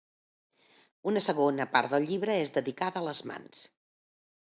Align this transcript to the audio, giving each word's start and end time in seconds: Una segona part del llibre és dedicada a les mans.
Una 1.11 1.23
segona 1.27 1.69
part 1.77 1.93
del 1.93 2.09
llibre 2.09 2.41
és 2.47 2.55
dedicada 2.59 3.03
a 3.03 3.09
les 3.13 3.25
mans. 3.33 3.65